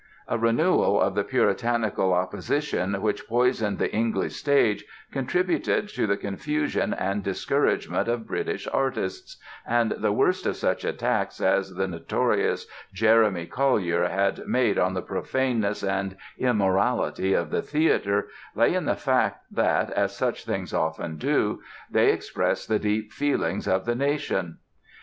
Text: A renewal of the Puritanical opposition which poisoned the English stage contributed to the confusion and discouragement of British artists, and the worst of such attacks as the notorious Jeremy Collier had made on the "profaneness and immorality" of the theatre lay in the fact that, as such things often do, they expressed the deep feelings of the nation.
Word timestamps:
A 0.27 0.35
renewal 0.35 0.99
of 0.99 1.13
the 1.13 1.23
Puritanical 1.23 2.11
opposition 2.11 2.99
which 3.03 3.27
poisoned 3.27 3.77
the 3.77 3.93
English 3.93 4.35
stage 4.35 4.83
contributed 5.11 5.89
to 5.89 6.07
the 6.07 6.17
confusion 6.17 6.91
and 6.95 7.21
discouragement 7.21 8.07
of 8.07 8.25
British 8.25 8.67
artists, 8.73 9.37
and 9.63 9.91
the 9.91 10.11
worst 10.11 10.47
of 10.47 10.55
such 10.55 10.83
attacks 10.83 11.39
as 11.39 11.75
the 11.75 11.87
notorious 11.87 12.65
Jeremy 12.91 13.45
Collier 13.45 14.07
had 14.07 14.47
made 14.47 14.79
on 14.79 14.95
the 14.95 15.03
"profaneness 15.03 15.83
and 15.83 16.17
immorality" 16.35 17.33
of 17.35 17.51
the 17.51 17.61
theatre 17.61 18.27
lay 18.55 18.73
in 18.73 18.85
the 18.85 18.95
fact 18.95 19.43
that, 19.51 19.91
as 19.91 20.17
such 20.17 20.45
things 20.45 20.73
often 20.73 21.17
do, 21.17 21.61
they 21.91 22.11
expressed 22.11 22.67
the 22.67 22.79
deep 22.79 23.13
feelings 23.13 23.67
of 23.67 23.85
the 23.85 23.93
nation. 23.93 24.57